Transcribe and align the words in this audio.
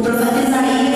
o 0.00 0.87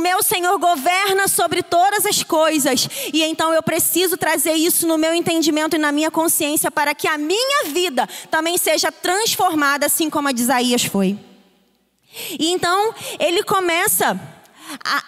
meu 0.00 0.22
Senhor 0.22 0.58
governa 0.58 1.28
sobre 1.28 1.62
todas 1.62 2.04
as 2.06 2.22
coisas, 2.22 2.88
e 3.12 3.22
então 3.22 3.52
eu 3.52 3.62
preciso 3.62 4.16
trazer 4.16 4.54
isso 4.54 4.86
no 4.86 4.98
meu 4.98 5.14
entendimento 5.14 5.76
e 5.76 5.78
na 5.78 5.92
minha 5.92 6.10
consciência 6.10 6.70
para 6.70 6.94
que 6.94 7.08
a 7.08 7.16
minha 7.16 7.64
vida 7.64 8.08
também 8.30 8.58
seja 8.58 8.92
transformada, 8.92 9.86
assim 9.86 10.10
como 10.10 10.28
a 10.28 10.32
de 10.32 10.42
Isaías 10.42 10.84
foi. 10.84 11.18
E 12.38 12.50
então 12.50 12.94
ele 13.18 13.42
começa, 13.42 14.18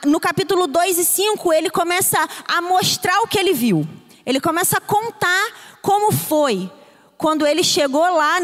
no 0.05 0.19
capítulo 0.19 0.67
2 0.67 0.99
e 0.99 1.05
5, 1.05 1.53
ele 1.53 1.71
começa 1.71 2.19
a 2.47 2.61
mostrar 2.61 3.21
o 3.21 3.29
que 3.29 3.39
ele 3.39 3.53
viu. 3.53 3.87
Ele 4.25 4.41
começa 4.41 4.79
a 4.79 4.81
contar 4.81 5.79
como 5.81 6.11
foi 6.11 6.71
quando 7.19 7.47
ele 7.47 7.65
chegou 7.65 8.03
lá 8.03 8.39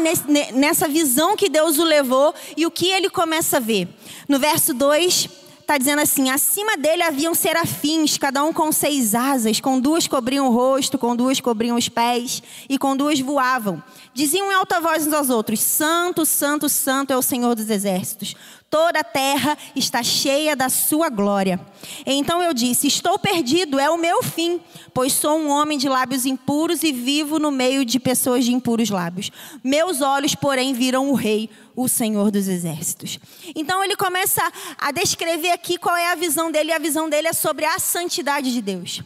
nessa 0.53 0.87
visão 0.87 1.35
que 1.35 1.49
Deus 1.49 1.77
o 1.77 1.83
levou 1.83 2.33
e 2.57 2.65
o 2.65 2.71
que 2.71 2.89
ele 2.89 3.09
começa 3.09 3.57
a 3.57 3.59
ver. 3.59 3.87
No 4.27 4.39
verso 4.39 4.73
2, 4.73 5.29
está 5.63 5.77
dizendo 5.77 6.01
assim: 6.01 6.29
acima 6.29 6.77
dele 6.77 7.01
haviam 7.01 7.33
serafins, 7.33 8.17
cada 8.17 8.43
um 8.43 8.53
com 8.53 8.71
seis 8.71 9.15
asas, 9.15 9.59
com 9.59 9.79
duas 9.79 10.07
cobriam 10.07 10.47
o 10.47 10.51
rosto, 10.51 10.97
com 10.97 11.15
duas 11.15 11.39
cobriam 11.39 11.77
os 11.77 11.89
pés, 11.89 12.43
e 12.69 12.77
com 12.77 12.95
duas 12.95 13.19
voavam. 13.19 13.81
Diziam 14.13 14.51
em 14.51 14.55
alta 14.55 14.79
voz 14.79 15.07
uns 15.07 15.13
aos 15.13 15.29
outros: 15.29 15.59
Santo, 15.59 16.25
Santo, 16.25 16.69
Santo 16.69 17.11
é 17.11 17.17
o 17.17 17.21
Senhor 17.21 17.55
dos 17.55 17.69
exércitos 17.69 18.35
toda 18.73 19.01
a 19.01 19.03
terra 19.03 19.55
está 19.75 20.01
cheia 20.01 20.55
da 20.55 20.67
sua 20.67 21.07
glória. 21.07 21.59
Então 22.07 22.41
eu 22.41 22.55
disse: 22.55 22.87
Estou 22.87 23.19
perdido, 23.19 23.79
é 23.79 23.87
o 23.87 23.99
meu 23.99 24.23
fim, 24.23 24.59
pois 24.91 25.13
sou 25.13 25.37
um 25.37 25.47
homem 25.51 25.77
de 25.77 25.87
lábios 25.87 26.25
impuros 26.25 26.81
e 26.81 26.91
vivo 26.91 27.37
no 27.37 27.51
meio 27.51 27.85
de 27.85 27.99
pessoas 27.99 28.43
de 28.43 28.51
impuros 28.51 28.89
lábios. 28.89 29.29
Meus 29.63 30.01
olhos, 30.01 30.33
porém, 30.33 30.73
viram 30.73 31.11
o 31.11 31.13
Rei, 31.13 31.51
o 31.75 31.87
Senhor 31.87 32.31
dos 32.31 32.47
Exércitos. 32.47 33.19
Então 33.55 33.83
ele 33.83 33.95
começa 33.95 34.41
a 34.77 34.91
descrever 34.91 35.51
aqui 35.51 35.77
qual 35.77 35.95
é 35.95 36.11
a 36.11 36.15
visão 36.15 36.51
dele, 36.51 36.69
e 36.69 36.73
a 36.73 36.79
visão 36.79 37.09
dele 37.09 37.27
é 37.27 37.33
sobre 37.33 37.65
a 37.65 37.79
santidade 37.79 38.51
de 38.51 38.61
Deus. 38.61 39.01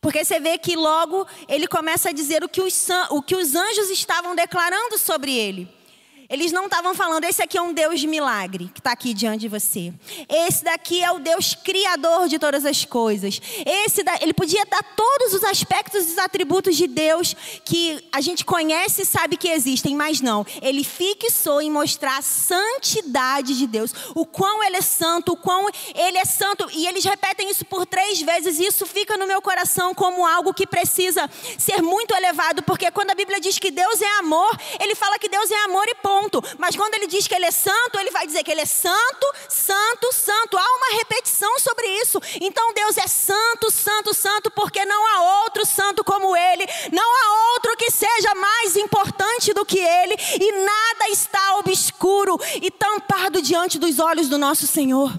Porque 0.00 0.24
você 0.24 0.38
vê 0.38 0.58
que 0.58 0.76
logo 0.76 1.26
ele 1.48 1.66
começa 1.66 2.10
a 2.10 2.12
dizer 2.12 2.44
o 2.44 2.48
que 2.48 2.60
os, 2.60 2.88
o 3.10 3.22
que 3.22 3.34
os 3.34 3.54
anjos 3.54 3.90
estavam 3.90 4.34
declarando 4.34 4.98
sobre 4.98 5.36
ele. 5.36 5.68
Eles 6.28 6.50
não 6.50 6.64
estavam 6.64 6.94
falando, 6.94 7.24
esse 7.24 7.40
aqui 7.40 7.56
é 7.56 7.62
um 7.62 7.72
Deus 7.72 8.00
de 8.00 8.06
milagre 8.06 8.68
que 8.74 8.80
está 8.80 8.92
aqui 8.92 9.14
diante 9.14 9.42
de 9.42 9.48
você. 9.48 9.92
Esse 10.28 10.64
daqui 10.64 11.02
é 11.02 11.10
o 11.12 11.20
Deus 11.20 11.54
criador 11.54 12.28
de 12.28 12.38
todas 12.38 12.66
as 12.66 12.84
coisas. 12.84 13.40
Esse 13.64 14.02
da, 14.02 14.16
ele 14.20 14.34
podia 14.34 14.64
dar 14.66 14.82
todos 14.96 15.34
os 15.34 15.44
aspectos 15.44 16.08
e 16.08 16.12
os 16.12 16.18
atributos 16.18 16.76
de 16.76 16.88
Deus 16.88 17.36
que 17.64 18.04
a 18.12 18.20
gente 18.20 18.44
conhece 18.44 19.02
e 19.02 19.06
sabe 19.06 19.36
que 19.36 19.48
existem, 19.48 19.94
mas 19.94 20.20
não. 20.20 20.44
Ele 20.60 20.82
fixou 20.82 21.62
em 21.62 21.70
mostrar 21.70 22.18
a 22.18 22.22
santidade 22.22 23.56
de 23.56 23.66
Deus. 23.66 23.92
O 24.14 24.26
quão 24.26 24.64
ele 24.64 24.76
é 24.76 24.82
santo, 24.82 25.32
o 25.32 25.36
quão 25.36 25.68
ele 25.94 26.18
é 26.18 26.24
santo. 26.24 26.68
E 26.72 26.86
eles 26.88 27.04
repetem 27.04 27.48
isso 27.50 27.64
por 27.64 27.86
três 27.86 28.20
vezes. 28.20 28.58
E 28.58 28.66
isso 28.66 28.84
fica 28.84 29.16
no 29.16 29.28
meu 29.28 29.40
coração 29.40 29.94
como 29.94 30.26
algo 30.26 30.52
que 30.52 30.66
precisa 30.66 31.30
ser 31.56 31.82
muito 31.82 32.14
elevado. 32.14 32.64
Porque 32.64 32.90
quando 32.90 33.12
a 33.12 33.14
Bíblia 33.14 33.40
diz 33.40 33.60
que 33.60 33.70
Deus 33.70 34.00
é 34.02 34.18
amor, 34.18 34.58
ele 34.80 34.96
fala 34.96 35.18
que 35.20 35.28
Deus 35.28 35.50
é 35.50 35.64
amor 35.64 35.86
e 35.86 35.94
ponto 35.94 36.15
ponto. 36.16 36.42
Mas 36.58 36.74
quando 36.74 36.94
ele 36.94 37.06
diz 37.06 37.26
que 37.26 37.34
ele 37.34 37.44
é 37.44 37.50
santo, 37.50 37.98
ele 37.98 38.10
vai 38.10 38.26
dizer 38.26 38.42
que 38.42 38.50
ele 38.50 38.62
é 38.62 38.66
santo, 38.66 39.26
santo, 39.48 40.12
santo. 40.12 40.56
Há 40.56 40.76
uma 40.76 40.98
repetição 40.98 41.58
sobre 41.60 41.86
isso. 42.00 42.20
Então 42.40 42.72
Deus 42.72 42.96
é 42.96 43.06
santo, 43.06 43.70
santo, 43.70 44.14
santo, 44.14 44.50
porque 44.50 44.84
não 44.84 45.06
há 45.06 45.42
outro 45.44 45.66
santo 45.66 46.02
como 46.02 46.36
ele. 46.36 46.66
Não 46.92 47.04
há 47.04 47.52
outro 47.52 47.76
que 47.76 47.90
seja 47.90 48.34
mais 48.34 48.76
importante 48.76 49.52
do 49.52 49.64
que 49.64 49.78
ele. 49.78 50.16
E 50.40 50.52
nada 50.52 51.10
está 51.10 51.58
obscuro 51.58 52.38
e 52.62 52.70
tampado 52.70 53.42
diante 53.42 53.78
dos 53.78 53.98
olhos 53.98 54.28
do 54.28 54.38
nosso 54.38 54.66
Senhor. 54.66 55.12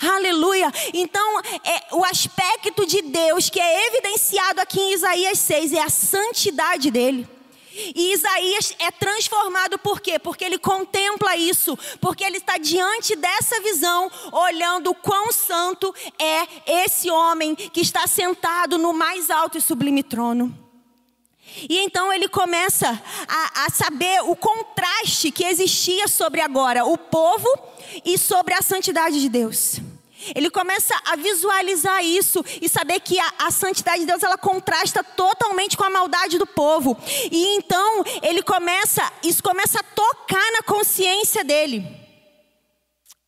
Aleluia. 0.00 0.70
Então, 0.94 1.40
é, 1.64 1.94
o 1.94 2.04
aspecto 2.04 2.86
de 2.86 3.02
Deus 3.02 3.50
que 3.50 3.58
é 3.58 3.88
evidenciado 3.88 4.60
aqui 4.60 4.78
em 4.78 4.92
Isaías 4.92 5.38
6 5.38 5.72
é 5.72 5.80
a 5.80 5.90
santidade 5.90 6.90
dele. 6.90 7.39
E 7.94 8.12
Isaías 8.12 8.74
é 8.78 8.90
transformado 8.90 9.78
por 9.78 10.00
quê? 10.00 10.18
Porque 10.18 10.44
ele 10.44 10.58
contempla 10.58 11.36
isso, 11.36 11.78
porque 12.00 12.24
ele 12.24 12.38
está 12.38 12.58
diante 12.58 13.16
dessa 13.16 13.60
visão, 13.60 14.10
olhando 14.32 14.90
o 14.90 14.94
quão 14.94 15.32
santo 15.32 15.94
é 16.18 16.82
esse 16.84 17.10
homem 17.10 17.54
que 17.54 17.80
está 17.80 18.06
sentado 18.06 18.78
no 18.78 18.92
mais 18.92 19.30
alto 19.30 19.58
e 19.58 19.60
sublime 19.60 20.02
trono. 20.02 20.56
E 21.68 21.78
então 21.78 22.12
ele 22.12 22.28
começa 22.28 22.88
a, 23.28 23.66
a, 23.66 23.70
saber 23.70 24.22
o 24.22 24.36
contraste 24.36 25.32
que 25.32 25.44
existia 25.44 26.06
sobre 26.06 26.40
agora 26.40 26.84
o 26.84 26.96
povo 26.96 27.48
e 28.04 28.16
sobre 28.16 28.54
a 28.54 28.62
santidade 28.62 29.20
de 29.20 29.28
Deus. 29.28 29.80
Ele 30.34 30.50
começa 30.50 30.94
a 31.06 31.16
visualizar 31.16 32.04
isso 32.04 32.44
e 32.60 32.68
saber 32.68 33.00
que 33.00 33.18
a, 33.18 33.32
a, 33.40 33.50
santidade 33.50 34.00
de 34.00 34.06
Deus 34.06 34.22
ela 34.22 34.38
contrasta 34.38 35.02
totalmente 35.02 35.76
com 35.76 35.84
a 35.84 35.90
maldade 35.90 36.38
do 36.38 36.46
povo. 36.46 36.96
E 37.30 37.56
então 37.56 38.04
ele 38.22 38.42
começa, 38.42 39.10
isso 39.22 39.42
começa 39.42 39.80
a 39.80 39.82
tocar 39.82 40.52
na 40.52 40.62
consciência 40.62 41.44
dele. 41.44 41.99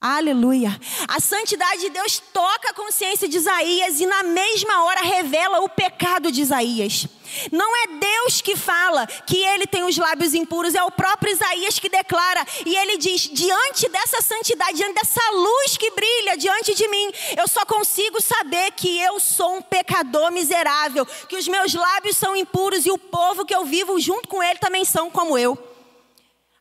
Aleluia. 0.02 0.76
A 1.06 1.20
santidade 1.20 1.82
de 1.82 1.90
Deus 1.90 2.20
toca 2.32 2.70
a 2.70 2.74
consciência 2.74 3.28
de 3.28 3.36
Isaías 3.36 4.00
e 4.00 4.06
na 4.06 4.24
mesma 4.24 4.82
hora 4.82 5.00
revela 5.00 5.60
o 5.60 5.68
pecado 5.68 6.32
de 6.32 6.42
Isaías. 6.42 7.06
Não 7.52 7.76
é 7.84 7.86
Deus 8.00 8.40
que 8.40 8.56
fala 8.56 9.06
que 9.06 9.36
ele 9.36 9.64
tem 9.64 9.84
os 9.84 9.96
lábios 9.96 10.34
impuros, 10.34 10.74
é 10.74 10.82
o 10.82 10.90
próprio 10.90 11.32
Isaías 11.32 11.78
que 11.78 11.88
declara. 11.88 12.44
E 12.66 12.74
ele 12.74 12.98
diz: 12.98 13.30
diante 13.32 13.88
dessa 13.90 14.20
santidade, 14.20 14.76
diante 14.76 14.94
dessa 14.94 15.30
luz 15.30 15.76
que 15.76 15.92
brilha 15.92 16.36
diante 16.36 16.74
de 16.74 16.88
mim, 16.88 17.12
eu 17.36 17.46
só 17.46 17.64
consigo 17.64 18.20
saber 18.20 18.72
que 18.72 18.98
eu 18.98 19.20
sou 19.20 19.58
um 19.58 19.62
pecador 19.62 20.32
miserável, 20.32 21.06
que 21.28 21.36
os 21.36 21.46
meus 21.46 21.74
lábios 21.74 22.16
são 22.16 22.34
impuros 22.34 22.86
e 22.86 22.90
o 22.90 22.98
povo 22.98 23.44
que 23.44 23.54
eu 23.54 23.64
vivo 23.64 24.00
junto 24.00 24.26
com 24.26 24.42
ele 24.42 24.58
também 24.58 24.84
são 24.84 25.08
como 25.08 25.38
eu. 25.38 25.71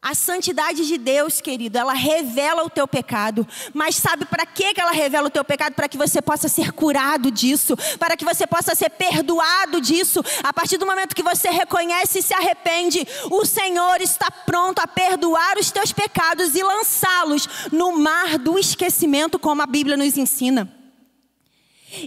A 0.03 0.15
santidade 0.15 0.87
de 0.87 0.97
Deus, 0.97 1.41
querido, 1.41 1.77
ela 1.77 1.93
revela 1.93 2.63
o 2.63 2.69
teu 2.71 2.87
pecado. 2.87 3.47
Mas 3.71 3.95
sabe 3.95 4.25
para 4.25 4.47
que 4.47 4.73
ela 4.75 4.91
revela 4.91 5.27
o 5.27 5.29
teu 5.29 5.45
pecado? 5.45 5.75
Para 5.75 5.87
que 5.87 5.95
você 5.95 6.19
possa 6.19 6.47
ser 6.47 6.71
curado 6.71 7.29
disso, 7.29 7.77
para 7.99 8.17
que 8.17 8.25
você 8.25 8.47
possa 8.47 8.73
ser 8.73 8.89
perdoado 8.89 9.79
disso. 9.79 10.23
A 10.41 10.51
partir 10.51 10.79
do 10.79 10.87
momento 10.87 11.15
que 11.15 11.21
você 11.21 11.51
reconhece 11.51 12.17
e 12.17 12.23
se 12.23 12.33
arrepende, 12.33 13.07
o 13.29 13.45
Senhor 13.45 14.01
está 14.01 14.31
pronto 14.31 14.79
a 14.79 14.87
perdoar 14.87 15.59
os 15.59 15.69
teus 15.69 15.91
pecados 15.91 16.55
e 16.55 16.63
lançá-los 16.63 17.47
no 17.71 17.95
mar 17.95 18.39
do 18.39 18.57
esquecimento, 18.57 19.37
como 19.37 19.61
a 19.61 19.67
Bíblia 19.67 19.95
nos 19.95 20.17
ensina. 20.17 20.75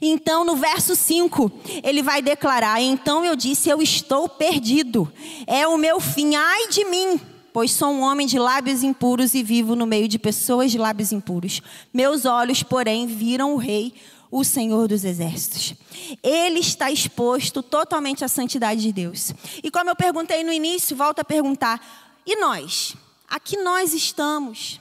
Então, 0.03 0.45
no 0.45 0.57
verso 0.57 0.97
5, 0.97 1.49
ele 1.85 2.03
vai 2.03 2.21
declarar: 2.21 2.81
Então 2.81 3.25
eu 3.25 3.37
disse, 3.37 3.69
eu 3.69 3.81
estou 3.81 4.29
perdido, 4.29 5.13
é 5.47 5.65
o 5.69 5.77
meu 5.77 6.01
fim, 6.01 6.35
ai 6.35 6.67
de 6.67 6.85
mim 6.87 7.34
pois 7.55 7.71
sou 7.71 7.91
um 7.91 8.01
homem 8.01 8.27
de 8.27 8.37
lábios 8.37 8.83
impuros 8.83 9.33
e 9.33 9.41
vivo 9.41 9.77
no 9.77 9.87
meio 9.87 10.09
de 10.09 10.19
pessoas 10.19 10.73
de 10.73 10.77
lábios 10.77 11.13
impuros. 11.13 11.63
Meus 11.93 12.25
olhos, 12.25 12.65
porém, 12.65 13.07
viram 13.07 13.55
o 13.55 13.57
Rei, 13.57 13.95
o 14.29 14.43
Senhor 14.43 14.89
dos 14.89 15.05
Exércitos. 15.05 15.73
Ele 16.21 16.59
está 16.59 16.91
exposto 16.91 17.63
totalmente 17.63 18.25
à 18.25 18.29
santidade 18.29 18.83
de 18.83 18.93
Deus. 18.93 19.33
E 19.63 19.71
como 19.71 19.89
eu 19.89 19.95
perguntei 19.95 20.43
no 20.43 20.53
início, 20.53 20.97
volto 20.97 21.21
a 21.21 21.25
perguntar: 21.25 21.81
e 22.27 22.35
nós? 22.41 22.97
Aqui 23.29 23.57
nós 23.59 23.95
estamos 23.95 24.81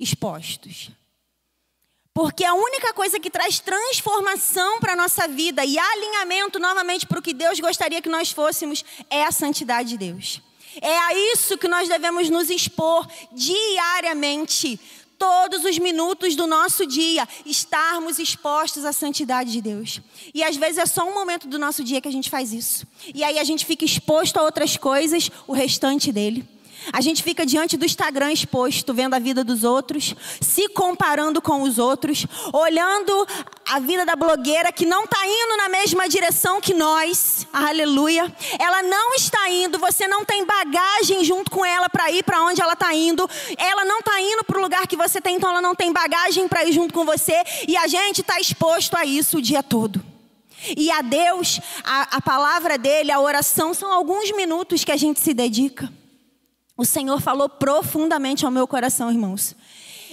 expostos. 0.00 0.90
Porque 2.14 2.46
a 2.46 2.54
única 2.54 2.94
coisa 2.94 3.20
que 3.20 3.28
traz 3.28 3.60
transformação 3.60 4.80
para 4.80 4.94
a 4.94 4.96
nossa 4.96 5.28
vida 5.28 5.66
e 5.66 5.78
alinhamento 5.78 6.58
novamente 6.58 7.06
para 7.06 7.18
o 7.18 7.22
que 7.22 7.34
Deus 7.34 7.60
gostaria 7.60 8.00
que 8.00 8.08
nós 8.08 8.30
fôssemos 8.30 8.82
é 9.10 9.22
a 9.22 9.30
santidade 9.30 9.90
de 9.90 9.98
Deus. 9.98 10.40
É 10.80 10.98
a 10.98 11.32
isso 11.32 11.58
que 11.58 11.68
nós 11.68 11.88
devemos 11.88 12.28
nos 12.28 12.50
expor 12.50 13.06
diariamente, 13.32 14.78
todos 15.18 15.64
os 15.64 15.78
minutos 15.78 16.34
do 16.34 16.46
nosso 16.46 16.86
dia, 16.86 17.26
estarmos 17.44 18.18
expostos 18.18 18.84
à 18.84 18.92
santidade 18.92 19.50
de 19.50 19.60
Deus. 19.60 20.00
E 20.34 20.42
às 20.42 20.56
vezes 20.56 20.78
é 20.78 20.86
só 20.86 21.08
um 21.08 21.14
momento 21.14 21.48
do 21.48 21.58
nosso 21.58 21.82
dia 21.82 22.00
que 22.00 22.08
a 22.08 22.12
gente 22.12 22.30
faz 22.30 22.52
isso. 22.52 22.86
E 23.14 23.24
aí 23.24 23.38
a 23.38 23.44
gente 23.44 23.64
fica 23.64 23.84
exposto 23.84 24.36
a 24.36 24.42
outras 24.42 24.76
coisas 24.76 25.30
o 25.46 25.52
restante 25.52 26.12
dele. 26.12 26.46
A 26.92 27.00
gente 27.00 27.22
fica 27.22 27.44
diante 27.44 27.76
do 27.76 27.84
Instagram 27.84 28.32
exposto, 28.32 28.94
vendo 28.94 29.14
a 29.14 29.18
vida 29.18 29.42
dos 29.42 29.64
outros, 29.64 30.14
se 30.40 30.68
comparando 30.68 31.42
com 31.42 31.62
os 31.62 31.78
outros, 31.78 32.26
olhando 32.52 33.26
a 33.68 33.80
vida 33.80 34.04
da 34.04 34.14
blogueira 34.14 34.70
que 34.70 34.86
não 34.86 35.04
está 35.04 35.26
indo 35.26 35.56
na 35.56 35.68
mesma 35.68 36.08
direção 36.08 36.60
que 36.60 36.72
nós, 36.72 37.46
aleluia. 37.52 38.32
Ela 38.58 38.82
não 38.82 39.14
está 39.14 39.50
indo, 39.50 39.78
você 39.78 40.06
não 40.06 40.24
tem 40.24 40.44
bagagem 40.44 41.24
junto 41.24 41.50
com 41.50 41.64
ela 41.64 41.88
para 41.88 42.10
ir 42.10 42.22
para 42.22 42.42
onde 42.42 42.62
ela 42.62 42.74
está 42.74 42.94
indo. 42.94 43.28
Ela 43.56 43.84
não 43.84 43.98
está 43.98 44.20
indo 44.20 44.44
para 44.44 44.58
o 44.58 44.62
lugar 44.62 44.86
que 44.86 44.96
você 44.96 45.20
tem, 45.20 45.36
então 45.36 45.50
ela 45.50 45.62
não 45.62 45.74
tem 45.74 45.92
bagagem 45.92 46.46
para 46.46 46.64
ir 46.64 46.72
junto 46.72 46.94
com 46.94 47.04
você. 47.04 47.42
E 47.66 47.76
a 47.76 47.86
gente 47.88 48.20
está 48.20 48.38
exposto 48.38 48.96
a 48.96 49.04
isso 49.04 49.38
o 49.38 49.42
dia 49.42 49.62
todo. 49.62 50.02
E 50.76 50.90
a 50.90 51.02
Deus, 51.02 51.60
a, 51.84 52.16
a 52.16 52.20
palavra 52.20 52.78
dele, 52.78 53.12
a 53.12 53.20
oração, 53.20 53.74
são 53.74 53.92
alguns 53.92 54.30
minutos 54.32 54.84
que 54.84 54.92
a 54.92 54.96
gente 54.96 55.20
se 55.20 55.34
dedica. 55.34 55.92
O 56.76 56.84
Senhor 56.84 57.20
falou 57.20 57.48
profundamente 57.48 58.44
ao 58.44 58.50
meu 58.50 58.66
coração, 58.66 59.10
irmãos. 59.10 59.56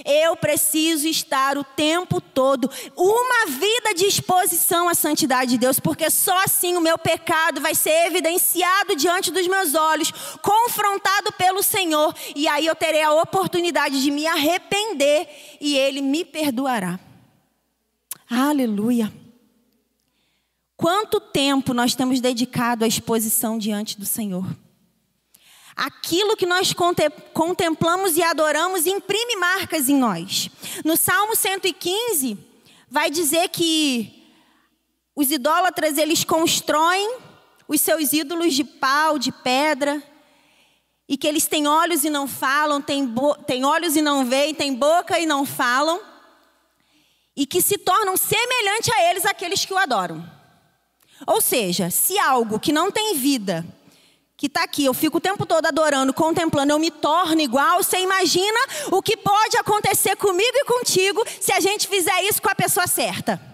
Eu 0.04 0.36
preciso 0.36 1.06
estar 1.06 1.56
o 1.56 1.64
tempo 1.64 2.20
todo, 2.20 2.70
uma 2.96 3.46
vida 3.46 3.94
de 3.94 4.04
exposição 4.04 4.88
à 4.88 4.94
santidade 4.94 5.52
de 5.52 5.58
Deus, 5.58 5.78
porque 5.78 6.10
só 6.10 6.42
assim 6.42 6.76
o 6.76 6.80
meu 6.80 6.98
pecado 6.98 7.60
vai 7.60 7.74
ser 7.74 8.06
evidenciado 8.06 8.96
diante 8.96 9.30
dos 9.30 9.46
meus 9.46 9.74
olhos, 9.74 10.10
confrontado 10.42 11.32
pelo 11.32 11.62
Senhor, 11.62 12.14
e 12.34 12.48
aí 12.48 12.66
eu 12.66 12.74
terei 12.74 13.02
a 13.02 13.14
oportunidade 13.14 14.02
de 14.02 14.10
me 14.10 14.26
arrepender 14.26 15.28
e 15.60 15.76
Ele 15.76 16.02
me 16.02 16.24
perdoará. 16.24 16.98
Aleluia. 18.28 19.12
Quanto 20.76 21.20
tempo 21.20 21.72
nós 21.72 21.94
temos 21.94 22.20
dedicado 22.20 22.84
à 22.84 22.88
exposição 22.88 23.58
diante 23.58 23.98
do 23.98 24.04
Senhor? 24.04 24.44
Aquilo 25.76 26.36
que 26.36 26.46
nós 26.46 26.72
contemplamos 27.32 28.16
e 28.16 28.22
adoramos 28.22 28.86
imprime 28.86 29.36
marcas 29.36 29.88
em 29.88 29.96
nós. 29.96 30.48
No 30.84 30.96
Salmo 30.96 31.34
115, 31.34 32.38
vai 32.88 33.10
dizer 33.10 33.48
que 33.48 34.24
os 35.16 35.30
idólatras 35.30 35.98
eles 35.98 36.22
constroem 36.22 37.18
os 37.66 37.80
seus 37.80 38.12
ídolos 38.12 38.54
de 38.54 38.62
pau, 38.62 39.18
de 39.18 39.32
pedra, 39.32 40.02
e 41.08 41.16
que 41.16 41.26
eles 41.26 41.46
têm 41.46 41.66
olhos 41.66 42.04
e 42.04 42.10
não 42.10 42.26
falam, 42.26 42.80
têm, 42.80 43.12
têm 43.46 43.64
olhos 43.64 43.96
e 43.96 44.02
não 44.02 44.24
veem, 44.24 44.54
têm 44.54 44.74
boca 44.74 45.18
e 45.18 45.26
não 45.26 45.44
falam, 45.44 46.00
e 47.36 47.46
que 47.46 47.60
se 47.60 47.76
tornam 47.76 48.16
semelhante 48.16 48.92
a 48.92 49.10
eles 49.10 49.26
aqueles 49.26 49.64
que 49.64 49.74
o 49.74 49.78
adoram. 49.78 50.24
Ou 51.26 51.40
seja, 51.40 51.90
se 51.90 52.18
algo 52.18 52.58
que 52.58 52.72
não 52.72 52.90
tem 52.90 53.14
vida, 53.16 53.64
que 54.44 54.48
está 54.48 54.62
aqui, 54.62 54.84
eu 54.84 54.92
fico 54.92 55.16
o 55.16 55.20
tempo 55.20 55.46
todo 55.46 55.64
adorando, 55.64 56.12
contemplando, 56.12 56.70
eu 56.70 56.78
me 56.78 56.90
torno 56.90 57.40
igual, 57.40 57.82
você 57.82 57.98
imagina 58.00 58.58
o 58.90 59.00
que 59.00 59.16
pode 59.16 59.56
acontecer 59.56 60.16
comigo 60.16 60.52
e 60.54 60.64
contigo 60.66 61.24
se 61.40 61.50
a 61.50 61.60
gente 61.60 61.88
fizer 61.88 62.20
isso 62.24 62.42
com 62.42 62.50
a 62.50 62.54
pessoa 62.54 62.86
certa. 62.86 63.53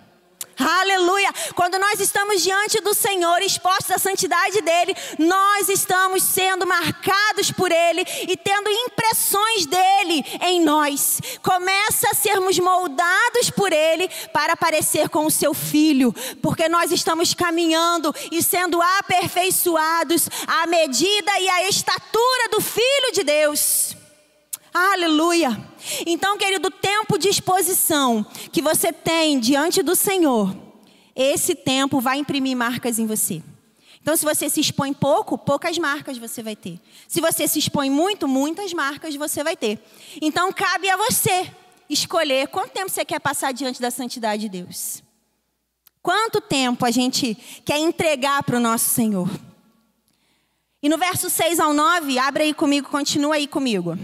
Aleluia. 0.60 1.32
Quando 1.54 1.78
nós 1.78 1.98
estamos 2.00 2.42
diante 2.42 2.80
do 2.80 2.92
Senhor, 2.92 3.40
expostos 3.40 3.90
à 3.90 3.98
santidade 3.98 4.60
dele, 4.60 4.94
nós 5.18 5.68
estamos 5.68 6.22
sendo 6.22 6.66
marcados 6.66 7.50
por 7.50 7.72
ele 7.72 8.04
e 8.28 8.36
tendo 8.36 8.68
impressões 8.68 9.64
dele 9.64 10.24
em 10.42 10.60
nós. 10.60 11.20
Começa 11.42 12.08
a 12.10 12.14
sermos 12.14 12.58
moldados 12.58 13.50
por 13.50 13.72
ele 13.72 14.08
para 14.32 14.56
parecer 14.56 15.08
com 15.08 15.24
o 15.24 15.30
seu 15.30 15.54
filho, 15.54 16.14
porque 16.42 16.68
nós 16.68 16.92
estamos 16.92 17.32
caminhando 17.32 18.14
e 18.30 18.42
sendo 18.42 18.80
aperfeiçoados 18.82 20.28
à 20.46 20.66
medida 20.66 21.38
e 21.40 21.48
à 21.48 21.68
estatura 21.68 22.48
do 22.50 22.60
filho 22.60 23.12
de 23.12 23.24
Deus. 23.24 23.99
Aleluia. 24.72 25.60
Então, 26.06 26.38
querido, 26.38 26.70
tempo 26.70 27.18
de 27.18 27.28
exposição 27.28 28.24
que 28.52 28.62
você 28.62 28.92
tem 28.92 29.40
diante 29.40 29.82
do 29.82 29.96
Senhor, 29.96 30.56
esse 31.14 31.54
tempo 31.54 32.00
vai 32.00 32.18
imprimir 32.18 32.56
marcas 32.56 32.98
em 32.98 33.06
você. 33.06 33.42
Então, 34.00 34.16
se 34.16 34.24
você 34.24 34.48
se 34.48 34.60
expõe 34.60 34.92
pouco, 34.92 35.36
poucas 35.36 35.76
marcas 35.76 36.16
você 36.16 36.42
vai 36.42 36.56
ter. 36.56 36.80
Se 37.06 37.20
você 37.20 37.46
se 37.46 37.58
expõe 37.58 37.90
muito, 37.90 38.26
muitas 38.26 38.72
marcas 38.72 39.14
você 39.14 39.44
vai 39.44 39.56
ter. 39.56 39.78
Então, 40.22 40.52
cabe 40.52 40.88
a 40.88 40.96
você 40.96 41.50
escolher 41.88 42.48
quanto 42.48 42.70
tempo 42.70 42.88
você 42.88 43.04
quer 43.04 43.20
passar 43.20 43.52
diante 43.52 43.80
da 43.80 43.90
santidade 43.90 44.42
de 44.42 44.48
Deus. 44.48 45.02
Quanto 46.00 46.40
tempo 46.40 46.86
a 46.86 46.90
gente 46.90 47.36
quer 47.64 47.78
entregar 47.78 48.42
para 48.42 48.56
o 48.56 48.60
nosso 48.60 48.88
Senhor. 48.88 49.28
E 50.82 50.88
no 50.88 50.96
verso 50.96 51.28
6 51.28 51.60
ao 51.60 51.74
9, 51.74 52.18
abre 52.18 52.44
aí 52.44 52.54
comigo, 52.54 52.88
continua 52.88 53.34
aí 53.34 53.46
comigo. 53.46 53.98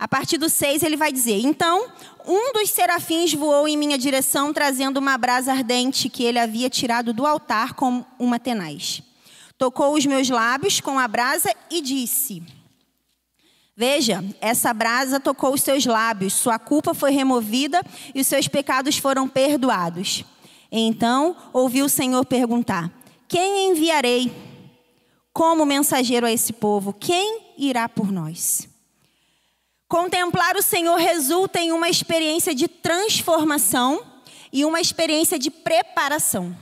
A 0.00 0.08
partir 0.08 0.38
do 0.38 0.48
6 0.48 0.82
ele 0.82 0.96
vai 0.96 1.12
dizer: 1.12 1.42
Então, 1.44 1.86
um 2.26 2.54
dos 2.54 2.70
serafins 2.70 3.34
voou 3.34 3.68
em 3.68 3.76
minha 3.76 3.98
direção, 3.98 4.50
trazendo 4.50 4.96
uma 4.96 5.18
brasa 5.18 5.52
ardente 5.52 6.08
que 6.08 6.24
ele 6.24 6.38
havia 6.38 6.70
tirado 6.70 7.12
do 7.12 7.26
altar 7.26 7.74
com 7.74 8.02
uma 8.18 8.38
tenaz. 8.38 9.02
Tocou 9.58 9.92
os 9.92 10.06
meus 10.06 10.30
lábios 10.30 10.80
com 10.80 10.98
a 10.98 11.06
brasa 11.06 11.54
e 11.70 11.82
disse: 11.82 12.42
Veja, 13.76 14.24
essa 14.40 14.72
brasa 14.72 15.20
tocou 15.20 15.52
os 15.52 15.60
seus 15.60 15.84
lábios, 15.84 16.32
sua 16.32 16.58
culpa 16.58 16.94
foi 16.94 17.10
removida 17.10 17.82
e 18.14 18.22
os 18.22 18.26
seus 18.26 18.48
pecados 18.48 18.96
foram 18.96 19.28
perdoados. 19.28 20.24
Então 20.72 21.36
ouvi 21.52 21.82
o 21.82 21.90
Senhor 21.90 22.24
perguntar: 22.24 22.90
Quem 23.28 23.70
enviarei 23.70 24.32
como 25.30 25.66
mensageiro 25.66 26.24
a 26.24 26.32
esse 26.32 26.54
povo? 26.54 26.94
Quem 26.94 27.52
irá 27.58 27.86
por 27.86 28.10
nós? 28.10 28.69
Contemplar 29.90 30.56
o 30.56 30.62
Senhor 30.62 30.94
resulta 30.94 31.58
em 31.58 31.72
uma 31.72 31.88
experiência 31.88 32.54
de 32.54 32.68
transformação 32.68 34.00
e 34.52 34.64
uma 34.64 34.80
experiência 34.80 35.36
de 35.36 35.50
preparação. 35.50 36.56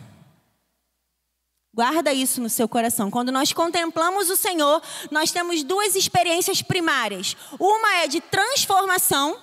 Guarda 1.74 2.10
isso 2.10 2.40
no 2.40 2.48
seu 2.48 2.66
coração. 2.66 3.10
Quando 3.10 3.30
nós 3.30 3.52
contemplamos 3.52 4.30
o 4.30 4.36
Senhor, 4.36 4.82
nós 5.10 5.30
temos 5.30 5.62
duas 5.62 5.94
experiências 5.94 6.62
primárias. 6.62 7.36
Uma 7.60 7.96
é 7.96 8.06
de 8.06 8.22
transformação, 8.22 9.38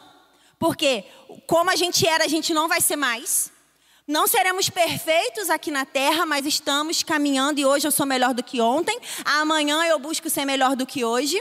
porque 0.57 1.03
como 1.45 1.69
a 1.69 1.75
gente 1.75 2.07
era, 2.07 2.23
a 2.23 2.27
gente 2.27 2.55
não 2.55 2.67
vai 2.67 2.81
ser 2.81 2.95
mais. 2.95 3.51
Não 4.07 4.25
seremos 4.25 4.67
perfeitos 4.67 5.47
aqui 5.47 5.69
na 5.69 5.85
terra, 5.85 6.25
mas 6.25 6.47
estamos 6.47 7.03
caminhando 7.03 7.59
e 7.59 7.65
hoje 7.67 7.87
eu 7.87 7.91
sou 7.91 8.07
melhor 8.07 8.33
do 8.33 8.41
que 8.41 8.59
ontem. 8.59 8.99
Amanhã 9.23 9.85
eu 9.85 9.99
busco 9.99 10.27
ser 10.27 10.43
melhor 10.43 10.75
do 10.75 10.87
que 10.87 11.05
hoje. 11.05 11.39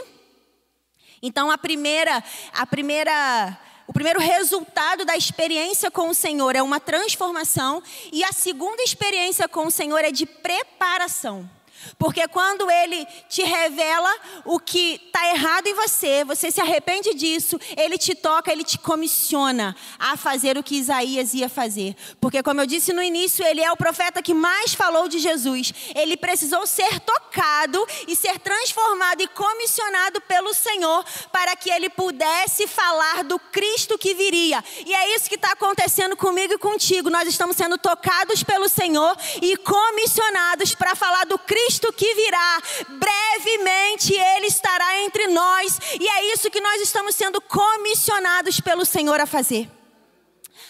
Então 1.25 1.49
a 1.49 1.57
primeira, 1.57 2.23
a 2.53 2.67
primeira, 2.67 3.57
o 3.87 3.91
primeiro 3.91 4.19
resultado 4.19 5.03
da 5.03 5.17
experiência 5.17 5.89
com 5.89 6.09
o 6.09 6.13
Senhor 6.13 6.55
é 6.55 6.61
uma 6.61 6.79
transformação 6.79 7.81
e 8.13 8.23
a 8.23 8.31
segunda 8.31 8.83
experiência 8.83 9.49
com 9.49 9.65
o 9.65 9.71
Senhor 9.71 10.05
é 10.05 10.11
de 10.11 10.27
preparação. 10.27 11.49
Porque 11.97 12.27
quando 12.27 12.69
ele 12.69 13.05
te 13.29 13.43
revela 13.43 14.11
o 14.43 14.59
que 14.59 15.01
está 15.05 15.27
errado 15.29 15.67
em 15.67 15.73
você, 15.73 16.23
você 16.23 16.51
se 16.51 16.59
arrepende 16.59 17.13
disso, 17.13 17.59
ele 17.77 17.97
te 17.97 18.15
toca, 18.15 18.51
ele 18.51 18.63
te 18.63 18.77
comissiona 18.77 19.75
a 19.97 20.17
fazer 20.17 20.57
o 20.57 20.63
que 20.63 20.77
Isaías 20.77 21.33
ia 21.33 21.47
fazer. 21.47 21.95
Porque, 22.19 22.41
como 22.41 22.61
eu 22.61 22.65
disse 22.65 22.91
no 22.93 23.01
início, 23.01 23.45
ele 23.45 23.61
é 23.61 23.71
o 23.71 23.77
profeta 23.77 24.21
que 24.21 24.33
mais 24.33 24.73
falou 24.73 25.07
de 25.07 25.19
Jesus. 25.19 25.73
Ele 25.95 26.17
precisou 26.17 26.65
ser 26.65 26.99
tocado 27.01 27.85
e 28.07 28.15
ser 28.15 28.39
transformado 28.39 29.21
e 29.21 29.27
comissionado 29.27 30.21
pelo 30.21 30.53
Senhor 30.53 31.03
para 31.31 31.55
que 31.55 31.69
ele 31.69 31.89
pudesse 31.89 32.67
falar 32.67 33.23
do 33.23 33.37
Cristo 33.39 33.97
que 33.97 34.13
viria. 34.13 34.63
E 34.85 34.93
é 34.93 35.15
isso 35.15 35.29
que 35.29 35.35
está 35.35 35.51
acontecendo 35.51 36.17
comigo 36.17 36.53
e 36.53 36.57
contigo. 36.57 37.09
Nós 37.09 37.27
estamos 37.27 37.55
sendo 37.55 37.77
tocados 37.77 38.43
pelo 38.43 38.67
Senhor 38.67 39.15
e 39.41 39.55
comissionados 39.57 40.73
para 40.73 40.95
falar 40.95 41.25
do 41.25 41.37
Cristo 41.37 41.64
Cristo 41.65 41.91
que 41.91 42.13
virá, 42.13 42.61
brevemente 42.89 44.13
Ele 44.13 44.45
estará 44.45 45.01
entre 45.01 45.27
nós, 45.27 45.79
e 45.99 46.07
é 46.07 46.33
isso 46.33 46.51
que 46.51 46.61
nós 46.61 46.79
estamos 46.79 47.15
sendo 47.15 47.41
comissionados 47.41 48.59
pelo 48.59 48.85
Senhor 48.85 49.19
a 49.19 49.25
fazer. 49.25 49.67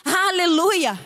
Aleluia! 0.05 0.97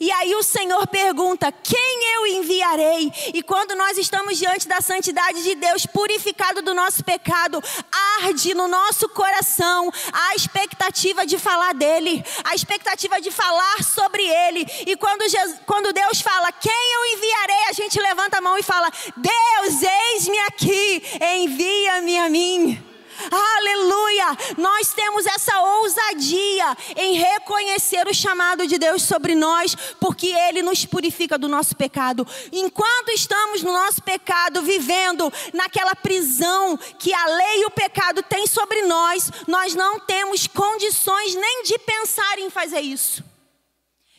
E 0.00 0.10
aí 0.12 0.34
o 0.34 0.42
Senhor 0.42 0.86
pergunta: 0.86 1.52
quem 1.52 2.14
eu 2.14 2.26
enviarei? 2.26 3.12
E 3.34 3.42
quando 3.42 3.74
nós 3.74 3.98
estamos 3.98 4.38
diante 4.38 4.66
da 4.66 4.80
santidade 4.80 5.42
de 5.42 5.54
Deus, 5.54 5.86
purificado 5.86 6.62
do 6.62 6.74
nosso 6.74 7.04
pecado, 7.04 7.62
arde 8.22 8.54
no 8.54 8.68
nosso 8.68 9.08
coração 9.08 9.92
a 10.12 10.34
expectativa 10.34 11.26
de 11.26 11.38
falar 11.38 11.74
dele, 11.74 12.24
a 12.44 12.54
expectativa 12.54 13.20
de 13.20 13.30
falar 13.30 13.82
sobre 13.82 14.22
ele. 14.22 14.66
E 14.86 14.96
quando, 14.96 15.28
Jesus, 15.28 15.60
quando 15.66 15.92
Deus 15.92 16.20
fala: 16.20 16.50
quem 16.52 16.94
eu 16.94 17.16
enviarei? 17.16 17.64
A 17.68 17.72
gente 17.72 18.00
levanta 18.00 18.38
a 18.38 18.40
mão 18.40 18.56
e 18.56 18.62
fala: 18.62 18.90
Deus, 19.16 19.82
eis-me 19.82 20.38
aqui, 20.40 21.02
envia-me 21.20 22.18
a 22.18 22.28
mim. 22.28 22.93
Aleluia! 23.30 24.36
Nós 24.56 24.92
temos 24.92 25.26
essa 25.26 25.60
ousadia 25.60 26.76
em 26.96 27.14
reconhecer 27.14 28.06
o 28.08 28.14
chamado 28.14 28.66
de 28.66 28.78
Deus 28.78 29.02
sobre 29.02 29.34
nós, 29.34 29.74
porque 30.00 30.28
Ele 30.28 30.62
nos 30.62 30.84
purifica 30.84 31.36
do 31.38 31.48
nosso 31.48 31.76
pecado. 31.76 32.26
Enquanto 32.52 33.10
estamos 33.10 33.62
no 33.62 33.72
nosso 33.72 34.02
pecado, 34.02 34.62
vivendo 34.62 35.32
naquela 35.52 35.94
prisão 35.94 36.76
que 36.98 37.12
a 37.12 37.26
lei 37.26 37.62
e 37.62 37.66
o 37.66 37.70
pecado 37.70 38.22
têm 38.22 38.46
sobre 38.46 38.82
nós, 38.82 39.30
nós 39.46 39.74
não 39.74 40.00
temos 40.00 40.46
condições 40.46 41.34
nem 41.34 41.62
de 41.62 41.78
pensar 41.78 42.38
em 42.38 42.50
fazer 42.50 42.80
isso. 42.80 43.33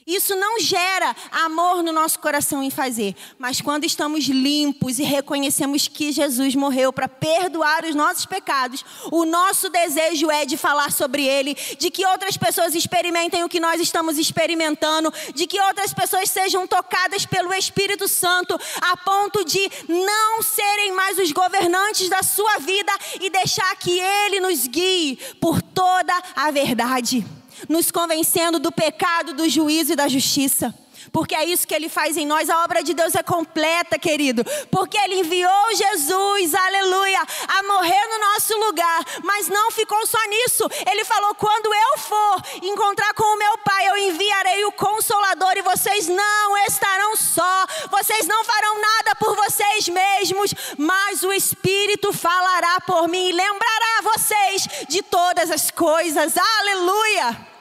Isso 0.07 0.35
não 0.35 0.59
gera 0.59 1.15
amor 1.31 1.81
no 1.81 1.91
nosso 1.91 2.19
coração 2.19 2.61
em 2.61 2.69
fazer, 2.69 3.15
mas 3.39 3.59
quando 3.59 3.85
estamos 3.85 4.25
limpos 4.25 4.99
e 4.99 5.03
reconhecemos 5.03 5.87
que 5.87 6.11
Jesus 6.11 6.53
morreu 6.53 6.93
para 6.93 7.09
perdoar 7.09 7.83
os 7.83 7.95
nossos 7.95 8.23
pecados, 8.23 8.85
o 9.11 9.25
nosso 9.25 9.67
desejo 9.67 10.29
é 10.29 10.45
de 10.45 10.57
falar 10.57 10.91
sobre 10.91 11.25
Ele, 11.25 11.55
de 11.79 11.89
que 11.89 12.05
outras 12.05 12.37
pessoas 12.37 12.75
experimentem 12.75 13.43
o 13.43 13.49
que 13.49 13.59
nós 13.59 13.81
estamos 13.81 14.19
experimentando, 14.19 15.11
de 15.33 15.47
que 15.47 15.59
outras 15.59 15.91
pessoas 15.91 16.29
sejam 16.29 16.67
tocadas 16.67 17.25
pelo 17.25 17.51
Espírito 17.51 18.07
Santo, 18.07 18.59
a 18.83 18.97
ponto 18.97 19.43
de 19.43 19.71
não 19.89 20.43
serem 20.43 20.91
mais 20.91 21.17
os 21.17 21.31
governantes 21.31 22.09
da 22.09 22.21
sua 22.21 22.59
vida 22.59 22.91
e 23.19 23.31
deixar 23.31 23.75
que 23.77 23.99
Ele 23.99 24.39
nos 24.39 24.67
guie 24.67 25.17
por 25.41 25.63
toda 25.63 26.13
a 26.35 26.51
verdade 26.51 27.25
nos 27.69 27.91
convencendo 27.91 28.59
do 28.59 28.71
pecado, 28.71 29.33
do 29.33 29.47
juízo 29.49 29.93
e 29.93 29.95
da 29.95 30.07
justiça. 30.07 30.73
porque 31.11 31.35
é 31.35 31.45
isso 31.45 31.67
que 31.67 31.73
Ele 31.73 31.89
faz 31.89 32.17
em 32.17 32.25
nós. 32.25 32.49
A 32.49 32.63
obra 32.63 32.83
de 32.83 32.93
Deus 32.93 33.15
é 33.15 33.23
completa, 33.23 33.97
querido, 33.97 34.43
porque 34.69 34.97
Ele 34.97 35.21
enviou 35.21 35.75
Jesus, 35.75 36.53
aleluia, 36.53 37.21
a 37.47 37.63
morrer 37.63 38.07
no 38.07 38.19
nosso 38.19 38.57
lugar, 38.57 39.05
mas 39.23 39.47
não 39.47 39.71
ficou 39.71 40.05
só 40.05 40.17
nisso. 40.27 40.67
Ele 40.89 41.05
falou: 41.05 41.33
quando 41.35 41.73
eu 41.73 41.97
for 41.99 42.41
encontrar 42.63 43.13
com 43.13 43.23
o 43.23 43.37
meu 43.37 43.57
Pai, 43.59 43.89
eu 43.89 43.97
enviarei 43.97 44.65
o 44.65 44.71
Consolador 44.71 45.53
e 45.55 45.61
vocês 45.61 46.07
não 46.07 46.57
estarão 46.67 47.15
só, 47.15 47.65
vocês 47.89 48.27
não 48.27 48.43
farão 48.43 48.79
nada 48.79 49.15
por 49.15 49.35
vocês 49.35 49.87
mesmos, 49.87 50.53
mas 50.77 51.23
o 51.23 51.31
Espírito 51.31 52.11
falará 52.11 52.81
por 52.81 53.07
mim 53.07 53.29
e 53.29 53.31
lembrará 53.31 54.01
vocês 54.03 54.67
de 54.87 55.01
todas 55.01 55.49
as 55.49 55.71
coisas. 55.71 56.33
Aleluia! 56.59 57.54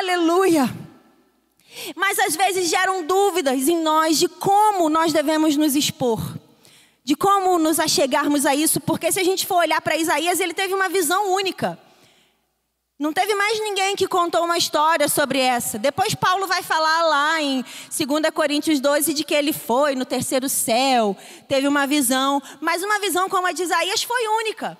Aleluia! 0.00 0.68
Mas 1.94 2.18
às 2.18 2.34
vezes 2.34 2.68
geram 2.68 3.04
dúvidas 3.04 3.68
em 3.68 3.80
nós 3.80 4.18
de 4.18 4.28
como 4.28 4.88
nós 4.88 5.12
devemos 5.12 5.56
nos 5.56 5.74
expor, 5.74 6.20
de 7.04 7.14
como 7.14 7.58
nos 7.58 7.78
achegarmos 7.78 8.44
a 8.44 8.54
isso, 8.54 8.80
porque 8.80 9.12
se 9.12 9.20
a 9.20 9.24
gente 9.24 9.46
for 9.46 9.56
olhar 9.56 9.80
para 9.80 9.96
Isaías, 9.96 10.40
ele 10.40 10.54
teve 10.54 10.74
uma 10.74 10.88
visão 10.88 11.32
única. 11.32 11.78
Não 12.98 13.12
teve 13.12 13.32
mais 13.36 13.60
ninguém 13.60 13.94
que 13.94 14.08
contou 14.08 14.44
uma 14.44 14.58
história 14.58 15.08
sobre 15.08 15.38
essa. 15.38 15.78
Depois 15.78 16.16
Paulo 16.16 16.48
vai 16.48 16.64
falar 16.64 17.04
lá 17.04 17.40
em 17.40 17.62
2 17.62 18.30
Coríntios 18.34 18.80
12 18.80 19.14
de 19.14 19.22
que 19.22 19.34
ele 19.34 19.52
foi 19.52 19.94
no 19.94 20.04
terceiro 20.04 20.48
céu, 20.48 21.16
teve 21.46 21.68
uma 21.68 21.86
visão, 21.86 22.42
mas 22.60 22.82
uma 22.82 22.98
visão 22.98 23.28
como 23.28 23.46
a 23.46 23.52
de 23.52 23.62
Isaías 23.62 24.02
foi 24.02 24.26
única. 24.40 24.76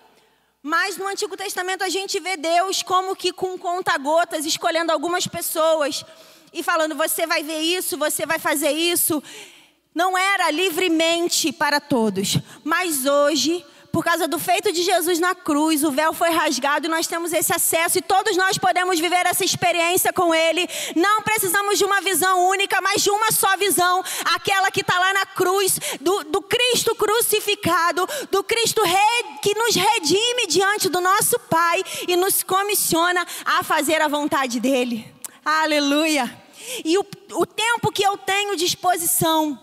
Mas 0.62 0.96
no 0.96 1.06
Antigo 1.06 1.36
Testamento 1.36 1.84
a 1.84 1.88
gente 1.88 2.18
vê 2.18 2.36
Deus 2.36 2.82
como 2.82 3.14
que 3.14 3.32
com 3.32 3.56
conta-gotas, 3.56 4.44
escolhendo 4.44 4.90
algumas 4.90 5.26
pessoas 5.26 6.04
e 6.52 6.62
falando: 6.62 6.94
você 6.94 7.26
vai 7.26 7.42
ver 7.42 7.60
isso, 7.60 7.96
você 7.96 8.26
vai 8.26 8.38
fazer 8.38 8.72
isso. 8.72 9.22
Não 9.94 10.16
era 10.16 10.50
livremente 10.50 11.52
para 11.52 11.80
todos, 11.80 12.38
mas 12.64 13.06
hoje, 13.06 13.64
por 13.98 14.04
causa 14.04 14.28
do 14.28 14.38
feito 14.38 14.70
de 14.70 14.84
Jesus 14.84 15.18
na 15.18 15.34
cruz, 15.34 15.82
o 15.82 15.90
véu 15.90 16.12
foi 16.12 16.30
rasgado 16.30 16.86
e 16.86 16.88
nós 16.88 17.08
temos 17.08 17.32
esse 17.32 17.52
acesso 17.52 17.98
e 17.98 18.00
todos 18.00 18.36
nós 18.36 18.56
podemos 18.56 19.00
viver 19.00 19.26
essa 19.26 19.44
experiência 19.44 20.12
com 20.12 20.32
Ele. 20.32 20.68
Não 20.94 21.20
precisamos 21.20 21.78
de 21.78 21.84
uma 21.84 22.00
visão 22.00 22.48
única, 22.48 22.80
mas 22.80 23.02
de 23.02 23.10
uma 23.10 23.32
só 23.32 23.56
visão, 23.56 24.00
aquela 24.36 24.70
que 24.70 24.82
está 24.82 24.96
lá 25.00 25.12
na 25.14 25.26
cruz, 25.26 25.80
do, 26.00 26.22
do 26.22 26.40
Cristo 26.40 26.94
crucificado, 26.94 28.08
do 28.30 28.44
Cristo 28.44 28.82
que 29.42 29.52
nos 29.56 29.74
redime 29.74 30.46
diante 30.46 30.88
do 30.88 31.00
nosso 31.00 31.36
Pai 31.50 31.82
e 32.06 32.14
nos 32.14 32.44
comissiona 32.44 33.26
a 33.44 33.64
fazer 33.64 34.00
a 34.00 34.06
vontade 34.06 34.60
dEle. 34.60 35.12
Aleluia. 35.44 36.32
E 36.84 36.96
o, 36.98 37.04
o 37.32 37.44
tempo 37.44 37.90
que 37.90 38.06
eu 38.06 38.16
tenho 38.16 38.54
disposição, 38.54 39.58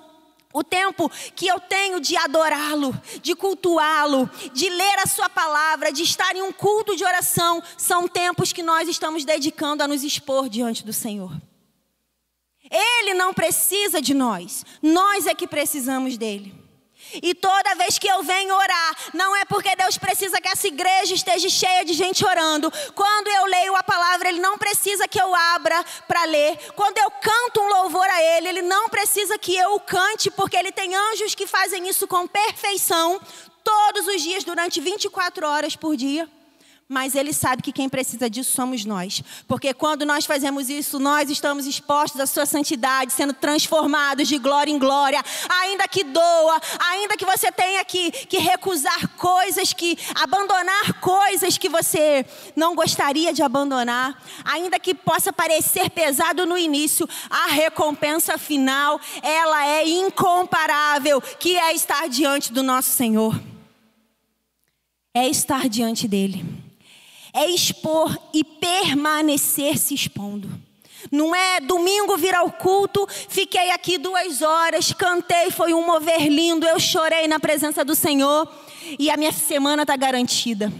o 0.55 0.63
tempo 0.63 1.11
que 1.35 1.45
eu 1.45 1.59
tenho 1.59 1.99
de 1.99 2.15
adorá-lo, 2.15 2.97
de 3.21 3.35
cultuá-lo, 3.35 4.29
de 4.53 4.69
ler 4.69 4.99
a 4.99 5.05
Sua 5.05 5.27
palavra, 5.27 5.91
de 5.91 6.01
estar 6.01 6.33
em 6.33 6.41
um 6.41 6.53
culto 6.53 6.95
de 6.95 7.03
oração, 7.03 7.61
são 7.77 8.07
tempos 8.07 8.53
que 8.53 8.63
nós 8.63 8.87
estamos 8.87 9.25
dedicando 9.25 9.83
a 9.83 9.87
nos 9.87 10.01
expor 10.01 10.47
diante 10.47 10.85
do 10.85 10.93
Senhor. 10.93 11.35
Ele 12.71 13.13
não 13.13 13.33
precisa 13.33 14.01
de 14.01 14.13
nós, 14.13 14.65
nós 14.81 15.27
é 15.27 15.35
que 15.35 15.45
precisamos 15.45 16.17
dele. 16.17 16.64
E 17.21 17.33
toda 17.35 17.75
vez 17.75 17.99
que 17.99 18.07
eu 18.07 18.23
venho 18.23 18.53
orar, 18.53 18.95
não 19.13 19.35
é 19.35 19.45
porque 19.45 19.75
Deus 19.75 19.97
precisa 19.97 20.41
que 20.41 20.47
essa 20.47 20.67
igreja 20.67 21.13
esteja 21.13 21.49
cheia 21.49 21.85
de 21.85 21.93
gente 21.93 22.25
orando. 22.25 22.71
Quando 22.93 23.27
eu 23.27 23.45
leio 23.45 23.75
a 23.75 23.83
palavra, 23.83 24.29
Ele 24.29 24.39
não 24.39 24.57
precisa 24.57 25.07
que 25.07 25.21
eu 25.21 25.33
abra 25.33 25.83
para 26.07 26.23
ler. 26.25 26.57
Quando 26.75 26.97
eu 26.97 27.11
canto 27.11 27.61
um 27.61 27.67
louvor 27.67 28.07
a 28.07 28.21
Ele, 28.21 28.49
Ele 28.49 28.61
não 28.61 28.89
precisa 28.89 29.37
que 29.37 29.55
eu 29.55 29.75
o 29.75 29.79
cante, 29.79 30.31
porque 30.31 30.57
Ele 30.57 30.71
tem 30.71 30.95
anjos 30.95 31.35
que 31.35 31.45
fazem 31.45 31.87
isso 31.87 32.07
com 32.07 32.27
perfeição 32.27 33.19
todos 33.63 34.07
os 34.07 34.21
dias, 34.21 34.43
durante 34.43 34.79
24 34.79 35.47
horas 35.47 35.75
por 35.75 35.95
dia. 35.95 36.29
Mas 36.87 37.15
Ele 37.15 37.33
sabe 37.33 37.63
que 37.63 37.71
quem 37.71 37.89
precisa 37.89 38.29
disso 38.29 38.51
somos 38.51 38.85
nós. 38.85 39.23
Porque 39.47 39.73
quando 39.73 40.05
nós 40.05 40.25
fazemos 40.25 40.69
isso, 40.69 40.99
nós 40.99 41.31
estamos 41.31 41.65
expostos 41.65 42.21
à 42.21 42.27
Sua 42.27 42.45
santidade, 42.45 43.11
sendo 43.11 43.33
transformados 43.33 44.27
de 44.27 44.37
glória 44.37 44.71
em 44.71 44.77
glória. 44.77 45.23
Ainda 45.49 45.87
que 45.87 46.03
doa, 46.03 46.61
ainda 46.91 47.17
que 47.17 47.25
você 47.25 47.51
tenha 47.51 47.83
que, 47.83 48.11
que 48.11 48.37
recusar 48.37 49.07
coisas, 49.17 49.73
que 49.73 49.97
abandonar 50.13 51.01
coisas 51.01 51.57
que 51.57 51.67
você 51.67 52.23
não 52.55 52.75
gostaria 52.75 53.33
de 53.33 53.41
abandonar, 53.41 54.21
ainda 54.43 54.79
que 54.79 54.93
possa 54.93 55.33
parecer 55.33 55.89
pesado 55.89 56.45
no 56.45 56.55
início, 56.55 57.09
a 57.31 57.47
recompensa 57.47 58.37
final, 58.37 59.01
ela 59.23 59.65
é 59.65 59.87
incomparável, 59.87 61.19
que 61.19 61.57
é 61.57 61.73
estar 61.73 62.07
diante 62.07 62.53
do 62.53 62.61
nosso 62.61 62.91
Senhor. 62.91 63.41
É 65.15 65.27
estar 65.27 65.67
diante 65.67 66.07
dEle 66.07 66.64
é 67.35 67.49
expor 67.51 68.17
e 68.33 68.43
permanecer 68.43 69.77
se 69.77 69.93
expondo. 69.93 70.49
Não 71.11 71.35
é 71.35 71.59
domingo 71.59 72.17
vir 72.17 72.33
ao 72.33 72.51
culto, 72.51 73.05
fiquei 73.09 73.69
aqui 73.71 73.97
duas 73.97 74.41
horas, 74.41 74.91
cantei, 74.93 75.51
foi 75.51 75.73
um 75.73 75.85
mover 75.85 76.27
lindo, 76.27 76.65
eu 76.65 76.79
chorei 76.79 77.27
na 77.27 77.39
presença 77.39 77.83
do 77.83 77.93
Senhor 77.93 78.51
e 78.97 79.09
a 79.09 79.17
minha 79.17 79.31
semana 79.31 79.83
está 79.83 79.95
garantida. 79.95 80.71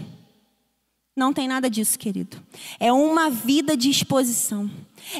Não 1.16 1.32
tem 1.32 1.48
nada 1.48 1.70
disso, 1.70 1.98
querido. 1.98 2.42
É 2.80 2.92
uma 2.92 3.30
vida 3.30 3.78
de 3.78 3.90
exposição. 3.90 4.70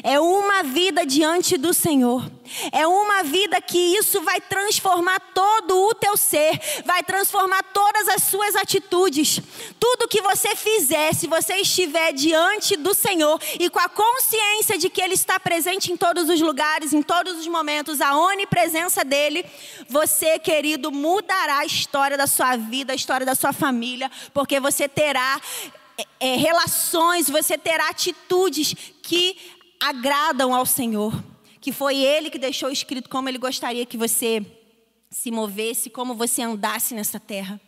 É 0.02 0.18
uma 0.18 0.62
vida 0.62 1.06
diante 1.06 1.56
do 1.56 1.72
Senhor. 1.72 2.30
É 2.72 2.86
uma 2.86 3.22
vida 3.22 3.60
que 3.60 3.78
isso 3.78 4.20
vai 4.22 4.40
transformar 4.40 5.18
todo 5.34 5.88
o 5.88 5.94
teu 5.94 6.16
ser, 6.16 6.60
vai 6.84 7.02
transformar 7.02 7.62
todas 7.62 8.08
as 8.08 8.24
suas 8.24 8.54
atitudes. 8.56 9.40
Tudo 9.78 10.08
que 10.08 10.20
você 10.20 10.54
fizer, 10.54 11.14
se 11.14 11.26
você 11.26 11.56
estiver 11.56 12.12
diante 12.12 12.76
do 12.76 12.94
Senhor 12.94 13.40
e 13.58 13.70
com 13.70 13.78
a 13.78 13.88
consciência 13.88 14.78
de 14.78 14.88
que 14.88 15.00
Ele 15.00 15.14
está 15.14 15.38
presente 15.38 15.92
em 15.92 15.96
todos 15.96 16.28
os 16.28 16.40
lugares, 16.40 16.92
em 16.92 17.02
todos 17.02 17.38
os 17.38 17.46
momentos, 17.46 18.00
a 18.00 18.16
onipresença 18.16 19.04
dEle, 19.04 19.44
você, 19.88 20.38
querido, 20.38 20.90
mudará 20.90 21.58
a 21.58 21.66
história 21.66 22.16
da 22.16 22.26
sua 22.26 22.56
vida, 22.56 22.92
a 22.92 22.96
história 22.96 23.24
da 23.24 23.34
sua 23.34 23.52
família, 23.52 24.10
porque 24.34 24.60
você 24.60 24.88
terá 24.88 25.40
é, 25.98 26.32
é 26.32 26.36
relações, 26.36 27.30
você 27.30 27.56
terá 27.56 27.88
atitudes 27.88 28.74
que 29.02 29.55
agradam 29.80 30.54
ao 30.54 30.66
Senhor. 30.66 31.12
Que 31.60 31.72
foi 31.72 31.96
Ele 31.96 32.30
que 32.30 32.38
deixou 32.38 32.70
escrito 32.70 33.08
como 33.08 33.28
Ele 33.28 33.38
gostaria 33.38 33.84
que 33.84 33.96
você 33.96 34.44
se 35.10 35.30
movesse, 35.30 35.90
como 35.90 36.14
você 36.14 36.42
andasse 36.42 36.94
nessa 36.94 37.18
terra. 37.18 37.60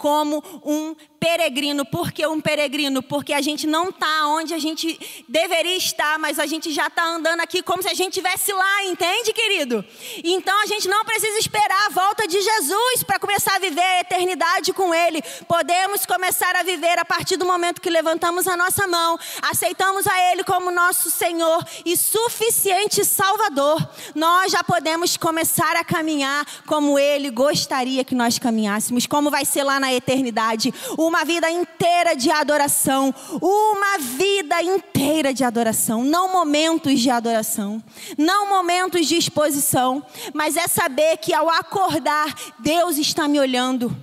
Como 0.00 0.42
um 0.64 0.96
peregrino. 1.20 1.84
Por 1.84 2.10
que 2.10 2.26
um 2.26 2.40
peregrino? 2.40 3.02
Porque 3.02 3.34
a 3.34 3.42
gente 3.42 3.66
não 3.66 3.90
está 3.90 4.26
onde 4.28 4.54
a 4.54 4.58
gente 4.58 4.98
deveria 5.28 5.76
estar, 5.76 6.18
mas 6.18 6.38
a 6.38 6.46
gente 6.46 6.72
já 6.72 6.86
está 6.86 7.04
andando 7.04 7.40
aqui 7.40 7.62
como 7.62 7.82
se 7.82 7.88
a 7.88 7.94
gente 7.94 8.16
estivesse 8.16 8.50
lá, 8.50 8.84
entende, 8.84 9.30
querido? 9.34 9.84
Então 10.24 10.62
a 10.62 10.66
gente 10.66 10.88
não 10.88 11.04
precisa 11.04 11.38
esperar 11.38 11.86
a 11.86 11.90
volta 11.90 12.26
de 12.26 12.40
Jesus 12.40 13.02
para 13.04 13.18
começar 13.18 13.56
a 13.56 13.58
viver 13.58 13.82
a 13.82 14.00
eternidade 14.00 14.72
com 14.72 14.94
Ele. 14.94 15.20
Podemos 15.46 16.06
começar 16.06 16.56
a 16.56 16.62
viver 16.62 16.98
a 16.98 17.04
partir 17.04 17.36
do 17.36 17.44
momento 17.44 17.82
que 17.82 17.90
levantamos 17.90 18.48
a 18.48 18.56
nossa 18.56 18.86
mão, 18.86 19.18
aceitamos 19.42 20.06
a 20.06 20.32
Ele 20.32 20.42
como 20.42 20.70
nosso 20.70 21.10
Senhor 21.10 21.62
e 21.84 21.94
suficiente 21.98 23.04
Salvador. 23.04 23.86
Nós 24.14 24.52
já 24.52 24.64
podemos 24.64 25.18
começar 25.18 25.76
a 25.76 25.84
caminhar 25.84 26.46
como 26.66 26.98
Ele 26.98 27.28
gostaria 27.30 28.02
que 28.02 28.14
nós 28.14 28.38
caminhássemos, 28.38 29.06
como 29.06 29.30
vai 29.30 29.44
ser 29.44 29.64
lá 29.64 29.78
na 29.78 29.89
eternidade. 29.92 30.72
Uma 30.96 31.24
vida 31.24 31.50
inteira 31.50 32.14
de 32.14 32.30
adoração, 32.30 33.14
uma 33.40 33.98
vida 33.98 34.62
inteira 34.62 35.32
de 35.32 35.44
adoração, 35.44 36.04
não 36.04 36.32
momentos 36.32 37.00
de 37.00 37.10
adoração, 37.10 37.82
não 38.16 38.48
momentos 38.48 39.06
de 39.06 39.16
exposição, 39.16 40.04
mas 40.32 40.56
é 40.56 40.66
saber 40.66 41.16
que 41.18 41.34
ao 41.34 41.48
acordar, 41.48 42.34
Deus 42.58 42.98
está 42.98 43.26
me 43.28 43.38
olhando. 43.38 43.96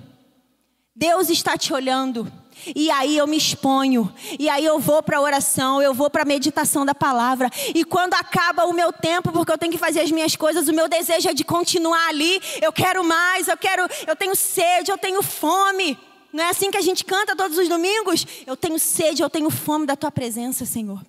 Deus 0.94 1.30
está 1.30 1.56
te 1.56 1.72
olhando. 1.72 2.30
E 2.74 2.90
aí 2.90 3.16
eu 3.16 3.26
me 3.26 3.36
exponho, 3.36 4.12
e 4.38 4.48
aí 4.48 4.64
eu 4.64 4.78
vou 4.78 5.02
para 5.02 5.18
a 5.18 5.20
oração, 5.20 5.80
eu 5.80 5.94
vou 5.94 6.10
para 6.10 6.22
a 6.22 6.26
meditação 6.26 6.84
da 6.84 6.94
palavra. 6.94 7.50
E 7.74 7.84
quando 7.84 8.14
acaba 8.14 8.64
o 8.64 8.72
meu 8.72 8.92
tempo, 8.92 9.32
porque 9.32 9.52
eu 9.52 9.58
tenho 9.58 9.72
que 9.72 9.78
fazer 9.78 10.00
as 10.00 10.10
minhas 10.10 10.36
coisas, 10.36 10.68
o 10.68 10.72
meu 10.72 10.88
desejo 10.88 11.28
é 11.28 11.34
de 11.34 11.44
continuar 11.44 12.08
ali. 12.08 12.40
Eu 12.60 12.72
quero 12.72 13.04
mais, 13.04 13.48
eu 13.48 13.56
quero, 13.56 13.88
eu 14.06 14.16
tenho 14.16 14.34
sede, 14.34 14.90
eu 14.90 14.98
tenho 14.98 15.22
fome. 15.22 15.98
Não 16.32 16.44
é 16.44 16.50
assim 16.50 16.70
que 16.70 16.76
a 16.76 16.82
gente 16.82 17.04
canta 17.04 17.34
todos 17.34 17.56
os 17.56 17.68
domingos? 17.68 18.26
Eu 18.46 18.56
tenho 18.56 18.78
sede, 18.78 19.22
eu 19.22 19.30
tenho 19.30 19.50
fome 19.50 19.86
da 19.86 19.96
tua 19.96 20.10
presença, 20.10 20.66
Senhor. 20.66 21.00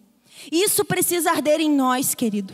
Isso 0.52 0.86
precisa 0.86 1.32
arder 1.32 1.60
em 1.60 1.70
nós, 1.70 2.16
querido. 2.16 2.54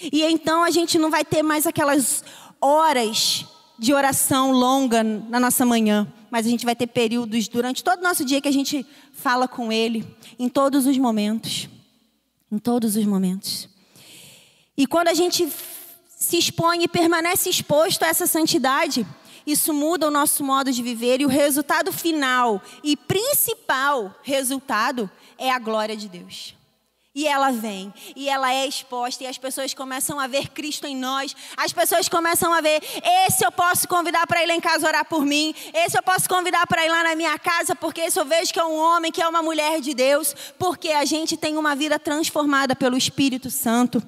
E 0.00 0.22
então 0.22 0.62
a 0.62 0.70
gente 0.70 0.98
não 0.98 1.10
vai 1.10 1.24
ter 1.24 1.42
mais 1.42 1.66
aquelas 1.66 2.22
horas 2.60 3.44
de 3.78 3.94
oração 3.94 4.50
longa 4.50 5.02
na 5.02 5.38
nossa 5.38 5.64
manhã, 5.64 6.12
mas 6.30 6.46
a 6.46 6.50
gente 6.50 6.64
vai 6.64 6.74
ter 6.74 6.88
períodos 6.88 7.46
durante 7.48 7.84
todo 7.84 8.00
o 8.00 8.02
nosso 8.02 8.24
dia 8.24 8.40
que 8.40 8.48
a 8.48 8.52
gente 8.52 8.84
fala 9.12 9.46
com 9.46 9.72
Ele, 9.72 10.04
em 10.38 10.48
todos 10.48 10.86
os 10.86 10.98
momentos. 10.98 11.68
Em 12.50 12.58
todos 12.58 12.96
os 12.96 13.04
momentos. 13.04 13.68
E 14.76 14.86
quando 14.86 15.08
a 15.08 15.14
gente 15.14 15.48
se 16.08 16.38
expõe 16.38 16.82
e 16.82 16.88
permanece 16.88 17.48
exposto 17.48 18.02
a 18.02 18.08
essa 18.08 18.26
santidade, 18.26 19.06
isso 19.46 19.72
muda 19.72 20.08
o 20.08 20.10
nosso 20.10 20.42
modo 20.44 20.72
de 20.72 20.82
viver 20.82 21.20
e 21.20 21.24
o 21.24 21.28
resultado 21.28 21.92
final 21.92 22.60
e 22.82 22.96
principal 22.96 24.14
resultado 24.22 25.10
é 25.38 25.50
a 25.50 25.58
glória 25.58 25.96
de 25.96 26.08
Deus. 26.08 26.57
E 27.18 27.26
ela 27.26 27.50
vem, 27.50 27.92
e 28.14 28.28
ela 28.28 28.54
é 28.54 28.64
exposta, 28.64 29.24
e 29.24 29.26
as 29.26 29.36
pessoas 29.36 29.74
começam 29.74 30.20
a 30.20 30.28
ver 30.28 30.50
Cristo 30.50 30.86
em 30.86 30.94
nós. 30.94 31.34
As 31.56 31.72
pessoas 31.72 32.08
começam 32.08 32.54
a 32.54 32.60
ver: 32.60 32.80
esse 33.26 33.44
eu 33.44 33.50
posso 33.50 33.88
convidar 33.88 34.24
para 34.24 34.40
ir 34.40 34.46
lá 34.46 34.54
em 34.54 34.60
casa 34.60 34.86
orar 34.86 35.04
por 35.04 35.26
mim, 35.26 35.52
esse 35.74 35.98
eu 35.98 36.02
posso 36.04 36.28
convidar 36.28 36.64
para 36.68 36.86
ir 36.86 36.88
lá 36.88 37.02
na 37.02 37.16
minha 37.16 37.36
casa, 37.36 37.74
porque 37.74 38.02
esse 38.02 38.20
eu 38.20 38.24
vejo 38.24 38.52
que 38.52 38.60
é 38.60 38.64
um 38.64 38.78
homem, 38.78 39.10
que 39.10 39.20
é 39.20 39.26
uma 39.26 39.42
mulher 39.42 39.80
de 39.80 39.94
Deus, 39.94 40.32
porque 40.56 40.90
a 40.90 41.04
gente 41.04 41.36
tem 41.36 41.56
uma 41.56 41.74
vida 41.74 41.98
transformada 41.98 42.76
pelo 42.76 42.96
Espírito 42.96 43.50
Santo. 43.50 44.00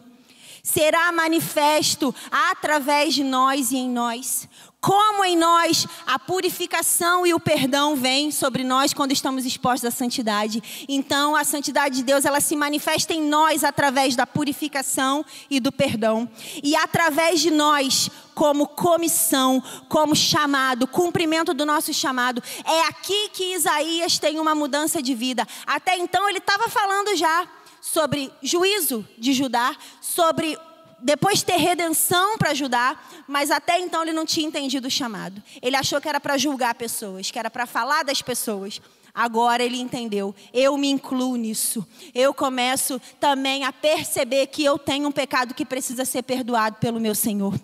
Será 0.62 1.10
manifesto 1.12 2.14
através 2.30 3.14
de 3.14 3.24
nós 3.24 3.72
e 3.72 3.76
em 3.76 3.88
nós. 3.88 4.48
Como 4.80 5.22
em 5.26 5.36
nós 5.36 5.86
a 6.06 6.18
purificação 6.18 7.26
e 7.26 7.34
o 7.34 7.40
perdão 7.40 7.94
vêm 7.94 8.30
sobre 8.30 8.64
nós 8.64 8.94
quando 8.94 9.12
estamos 9.12 9.44
expostos 9.44 9.84
à 9.84 9.90
santidade. 9.90 10.86
Então, 10.88 11.36
a 11.36 11.44
santidade 11.44 11.96
de 11.96 12.02
Deus, 12.02 12.24
ela 12.24 12.40
se 12.40 12.56
manifesta 12.56 13.12
em 13.12 13.20
nós 13.20 13.62
através 13.62 14.16
da 14.16 14.26
purificação 14.26 15.22
e 15.50 15.60
do 15.60 15.70
perdão. 15.70 16.26
E 16.62 16.74
através 16.74 17.40
de 17.40 17.50
nós, 17.50 18.10
como 18.34 18.66
comissão, 18.66 19.62
como 19.86 20.16
chamado, 20.16 20.86
cumprimento 20.86 21.52
do 21.52 21.66
nosso 21.66 21.92
chamado. 21.92 22.42
É 22.64 22.88
aqui 22.88 23.28
que 23.34 23.54
Isaías 23.54 24.18
tem 24.18 24.40
uma 24.40 24.54
mudança 24.54 25.02
de 25.02 25.14
vida. 25.14 25.46
Até 25.66 25.98
então, 25.98 26.26
ele 26.26 26.38
estava 26.38 26.70
falando 26.70 27.14
já 27.16 27.46
sobre 27.80 28.30
juízo 28.42 29.06
de 29.18 29.32
Judá, 29.32 29.76
sobre 30.00 30.58
depois 31.02 31.42
ter 31.42 31.56
redenção 31.56 32.36
para 32.36 32.50
ajudar, 32.50 33.24
mas 33.26 33.50
até 33.50 33.78
então 33.80 34.02
ele 34.02 34.12
não 34.12 34.26
tinha 34.26 34.46
entendido 34.46 34.88
o 34.88 34.90
chamado. 34.90 35.42
Ele 35.62 35.76
achou 35.76 36.00
que 36.00 36.08
era 36.08 36.20
para 36.20 36.36
julgar 36.36 36.74
pessoas, 36.74 37.30
que 37.30 37.38
era 37.38 37.50
para 37.50 37.66
falar 37.66 38.04
das 38.04 38.20
pessoas. 38.20 38.80
Agora 39.14 39.62
ele 39.62 39.78
entendeu, 39.78 40.34
eu 40.52 40.76
me 40.76 40.88
incluo 40.88 41.36
nisso. 41.36 41.86
Eu 42.14 42.32
começo 42.32 43.00
também 43.18 43.64
a 43.64 43.72
perceber 43.72 44.46
que 44.46 44.64
eu 44.64 44.78
tenho 44.78 45.08
um 45.08 45.12
pecado 45.12 45.54
que 45.54 45.64
precisa 45.64 46.04
ser 46.04 46.22
perdoado 46.22 46.76
pelo 46.76 47.00
meu 47.00 47.14
Senhor. 47.14 47.54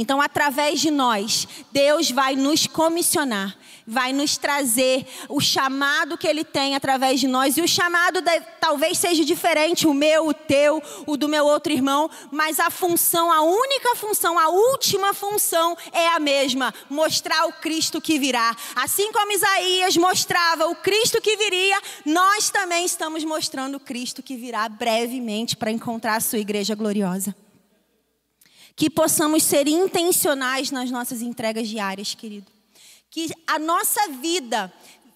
Então, 0.00 0.18
através 0.18 0.80
de 0.80 0.90
nós, 0.90 1.46
Deus 1.70 2.10
vai 2.10 2.34
nos 2.34 2.66
comissionar, 2.66 3.54
vai 3.86 4.14
nos 4.14 4.38
trazer 4.38 5.06
o 5.28 5.42
chamado 5.42 6.16
que 6.16 6.26
Ele 6.26 6.42
tem 6.42 6.74
através 6.74 7.20
de 7.20 7.28
nós. 7.28 7.58
E 7.58 7.60
o 7.60 7.68
chamado 7.68 8.22
de, 8.22 8.40
talvez 8.58 8.96
seja 8.96 9.22
diferente, 9.26 9.86
o 9.86 9.92
meu, 9.92 10.26
o 10.26 10.32
teu, 10.32 10.82
o 11.06 11.18
do 11.18 11.28
meu 11.28 11.44
outro 11.44 11.70
irmão, 11.70 12.08
mas 12.32 12.58
a 12.58 12.70
função, 12.70 13.30
a 13.30 13.42
única 13.42 13.94
função, 13.94 14.38
a 14.38 14.48
última 14.48 15.12
função 15.12 15.76
é 15.92 16.08
a 16.08 16.18
mesma: 16.18 16.72
mostrar 16.88 17.46
o 17.46 17.52
Cristo 17.52 18.00
que 18.00 18.18
virá. 18.18 18.56
Assim 18.76 19.12
como 19.12 19.32
Isaías 19.32 19.98
mostrava 19.98 20.66
o 20.66 20.76
Cristo 20.76 21.20
que 21.20 21.36
viria, 21.36 21.78
nós 22.06 22.48
também 22.48 22.86
estamos 22.86 23.22
mostrando 23.22 23.74
o 23.74 23.80
Cristo 23.80 24.22
que 24.22 24.34
virá 24.34 24.66
brevemente 24.66 25.58
para 25.58 25.70
encontrar 25.70 26.16
a 26.16 26.20
sua 26.20 26.38
igreja 26.38 26.74
gloriosa. 26.74 27.36
Que 28.80 28.88
possamos 28.88 29.42
ser 29.42 29.68
intencionais 29.68 30.70
nas 30.70 30.90
nossas 30.90 31.20
entregas 31.20 31.68
diárias, 31.68 32.14
querido. 32.14 32.50
Que 33.10 33.28
a 33.46 33.58
nossa 33.58 34.08
vida 34.08 34.72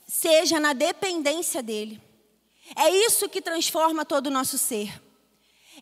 seja 0.07 0.61
na 0.61 0.74
dependência 0.74 1.62
dEle. 1.62 1.98
É 2.77 2.90
isso 2.90 3.27
que 3.27 3.40
transforma 3.40 4.05
todo 4.05 4.27
o 4.27 4.31
nosso 4.31 4.59
ser. 4.59 5.00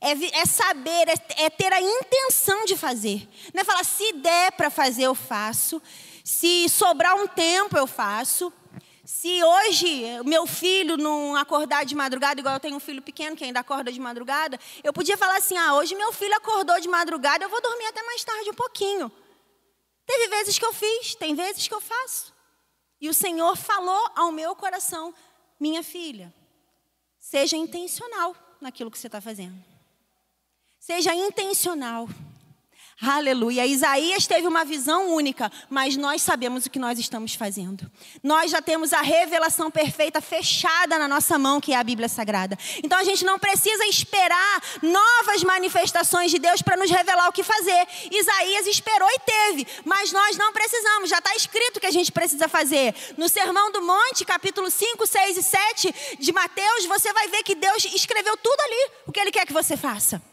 É, 0.01 0.13
é 0.13 0.47
saber, 0.47 1.09
é, 1.09 1.45
é, 1.45 1.51
ter 1.51 1.73
a 1.73 1.81
intenção 1.81 2.65
de 2.67 2.77
fazer. 2.77 3.29
Não 3.53 3.63
é 3.63 3.65
falar, 3.65 3.85
se 3.85 4.13
der 4.13 4.53
para 4.53 4.71
fazer, 4.71 5.03
eu 5.03 5.15
faço. 5.17 5.83
Se 6.23 6.69
sobrar 6.69 7.17
um 7.17 7.27
tempo, 7.27 7.77
eu 7.77 7.89
faço. 7.89 8.53
Se 9.05 9.43
hoje 9.43 10.23
meu 10.25 10.47
filho 10.47 10.97
não 10.97 11.35
acordar 11.35 11.85
de 11.85 11.95
madrugada, 11.95 12.39
igual 12.39 12.55
eu 12.55 12.61
tenho 12.61 12.77
um 12.77 12.81
filho 12.81 13.03
pequeno 13.03 13.35
que 13.35 13.43
ainda 13.43 13.59
acorda 13.59 13.91
de 13.91 13.99
madrugada, 13.99 14.59
eu 14.83 14.93
podia 14.93 15.17
falar 15.17 15.39
assim: 15.39 15.57
ah, 15.57 15.75
hoje 15.75 15.95
meu 15.97 16.13
filho 16.13 16.37
acordou 16.37 16.79
de 16.81 16.89
madrugada, 16.89 17.45
eu 17.45 17.49
vou 17.49 17.61
dormir 17.61 17.87
até 17.87 18.03
mais 18.05 18.23
tarde 18.23 18.51
um 18.51 18.55
pouquinho. 18.55 19.11
Teve 20.07 20.29
vezes 20.29 20.57
que 20.57 20.65
eu 20.65 20.73
fiz, 20.73 21.17
tem 21.17 21.35
vezes 21.35 21.67
que 21.67 21.75
eu 21.75 21.81
faço. 21.81 22.33
E 23.01 23.09
o 23.09 23.15
Senhor 23.15 23.57
falou 23.57 24.11
ao 24.15 24.31
meu 24.31 24.55
coração: 24.55 25.13
minha 25.59 25.83
filha, 25.83 26.33
seja 27.19 27.57
intencional 27.57 28.37
naquilo 28.61 28.91
que 28.91 28.99
você 28.99 29.09
está 29.09 29.21
fazendo. 29.21 29.57
Seja 30.79 31.13
intencional. 31.13 32.09
Aleluia. 33.01 33.67
Isaías 33.67 34.27
teve 34.27 34.47
uma 34.47 34.65
visão 34.65 35.15
única, 35.15 35.51
mas 35.69 35.97
nós 35.97 36.23
sabemos 36.23 36.67
o 36.67 36.71
que 36.71 36.79
nós 36.79 36.99
estamos 36.99 37.35
fazendo. 37.35 37.91
Nós 38.23 38.51
já 38.51 38.63
temos 38.63 38.93
a 38.93 39.01
revelação 39.01 39.71
perfeita 39.71 40.21
fechada 40.21 40.99
na 40.99 41.09
nossa 41.09 41.39
mão, 41.39 41.61
que 41.61 41.73
é 41.73 41.77
a 41.77 41.83
Bíblia 41.83 42.09
Sagrada. 42.09 42.57
Então 42.83 42.99
a 42.99 43.05
gente 43.05 43.25
não 43.25 43.39
precisa 43.39 43.85
esperar 43.87 44.63
novas 44.83 45.43
manifestações 45.43 46.31
de 46.31 46.39
Deus 46.39 46.63
para 46.63 46.77
nos 46.77 46.91
revelar 46.91 47.29
o 47.29 47.33
que 47.33 47.43
fazer. 47.43 47.87
Isaías 48.11 48.67
esperou 48.67 49.09
e 49.11 49.19
teve, 49.21 49.67
mas 49.85 50.13
nós 50.13 50.37
não 50.37 50.53
precisamos, 50.53 51.11
já 51.11 51.19
está 51.19 51.35
escrito 51.35 51.79
o 51.79 51.81
que 51.81 51.87
a 51.87 51.93
gente 51.93 52.13
precisa 52.13 52.49
fazer. 52.49 52.95
No 53.17 53.29
Sermão 53.29 53.73
do 53.73 53.83
Monte, 53.83 54.25
capítulo 54.25 54.71
5, 54.71 55.07
6 55.07 55.37
e 55.37 55.43
7 55.43 55.95
de 56.21 56.33
Mateus, 56.33 56.87
você 56.87 57.13
vai 57.13 57.29
ver 57.29 57.43
que 57.43 57.55
Deus 57.55 57.85
escreveu 57.87 58.37
tudo 58.37 58.61
ali, 58.61 58.91
o 59.07 59.13
que 59.13 59.19
Ele 59.19 59.33
quer 59.33 59.47
que 59.47 59.53
você 59.53 59.77
faça 59.77 60.32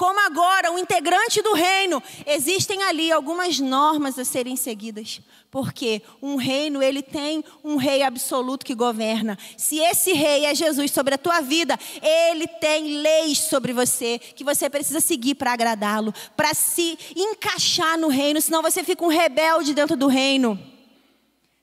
como 0.00 0.18
agora 0.18 0.72
um 0.72 0.78
integrante 0.78 1.42
do 1.42 1.52
reino, 1.52 2.02
existem 2.26 2.82
ali 2.84 3.12
algumas 3.12 3.60
normas 3.60 4.18
a 4.18 4.24
serem 4.24 4.56
seguidas. 4.56 5.20
Porque 5.50 6.00
um 6.22 6.36
reino, 6.36 6.82
ele 6.82 7.02
tem 7.02 7.44
um 7.62 7.76
rei 7.76 8.02
absoluto 8.02 8.64
que 8.64 8.74
governa. 8.74 9.36
Se 9.58 9.78
esse 9.78 10.14
rei 10.14 10.46
é 10.46 10.54
Jesus 10.54 10.90
sobre 10.90 11.16
a 11.16 11.18
tua 11.18 11.42
vida, 11.42 11.78
ele 12.00 12.46
tem 12.46 13.02
leis 13.02 13.40
sobre 13.40 13.74
você 13.74 14.18
que 14.18 14.42
você 14.42 14.70
precisa 14.70 15.00
seguir 15.00 15.34
para 15.34 15.52
agradá-lo, 15.52 16.14
para 16.34 16.54
se 16.54 16.98
encaixar 17.14 17.98
no 17.98 18.08
reino, 18.08 18.40
senão 18.40 18.62
você 18.62 18.82
fica 18.82 19.04
um 19.04 19.08
rebelde 19.08 19.74
dentro 19.74 19.98
do 19.98 20.06
reino. 20.06 20.69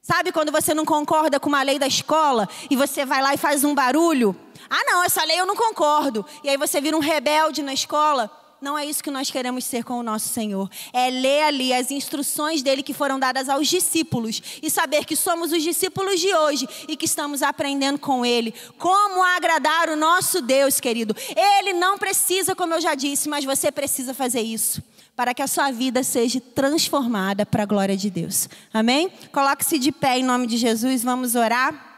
Sabe 0.08 0.32
quando 0.32 0.54
você 0.54 0.74
não 0.74 0.86
concorda 0.86 1.38
com 1.38 1.50
uma 1.50 1.62
lei 1.62 1.78
da 1.78 1.86
escola 1.86 2.48
e 2.70 2.78
você 2.78 3.06
vai 3.06 3.22
lá 3.22 3.34
e 3.34 3.38
faz 3.38 3.66
um 3.66 3.76
barulho? 3.76 4.34
Ah, 4.70 4.82
não, 4.86 5.04
essa 5.04 5.22
lei 5.26 5.38
eu 5.38 5.46
não 5.46 5.54
concordo. 5.54 6.26
E 6.46 6.50
aí 6.50 6.56
você 6.56 6.80
vira 6.80 6.96
um 6.96 7.02
rebelde 7.02 7.62
na 7.62 7.74
escola. 7.74 8.32
Não 8.62 8.78
é 8.78 8.86
isso 8.86 9.04
que 9.04 9.12
nós 9.12 9.30
queremos 9.30 9.66
ser 9.66 9.84
com 9.84 10.00
o 10.00 10.04
nosso 10.04 10.30
Senhor. 10.30 10.70
É 10.94 11.10
ler 11.10 11.44
ali 11.44 11.74
as 11.74 11.92
instruções 11.92 12.64
dele 12.64 12.84
que 12.84 12.94
foram 12.94 13.20
dadas 13.20 13.50
aos 13.50 13.68
discípulos 13.68 14.42
e 14.64 14.70
saber 14.72 15.04
que 15.04 15.14
somos 15.14 15.52
os 15.52 15.62
discípulos 15.62 16.22
de 16.22 16.34
hoje 16.34 16.70
e 16.88 16.96
que 16.96 17.06
estamos 17.06 17.44
aprendendo 17.44 18.00
com 18.00 18.26
ele 18.26 18.54
como 18.78 19.22
agradar 19.22 19.90
o 19.90 19.98
nosso 19.98 20.42
Deus, 20.42 20.80
querido. 20.80 21.14
Ele 21.36 21.74
não 21.74 21.98
precisa, 21.98 22.56
como 22.56 22.74
eu 22.74 22.80
já 22.80 22.96
disse, 22.96 23.28
mas 23.28 23.44
você 23.44 23.70
precisa 23.74 24.14
fazer 24.14 24.40
isso 24.40 24.82
para 25.18 25.34
que 25.34 25.42
a 25.42 25.48
sua 25.48 25.72
vida 25.72 26.04
seja 26.04 26.40
transformada 26.40 27.44
para 27.44 27.64
a 27.64 27.66
glória 27.66 27.98
de 27.98 28.08
Deus. 28.08 28.48
Amém? 28.72 29.10
Coloque-se 29.32 29.80
de 29.80 29.92
pé 29.92 30.20
em 30.20 30.24
nome 30.24 30.46
de 30.46 30.58
Jesus, 30.58 31.04
vamos 31.04 31.34
orar. 31.34 31.97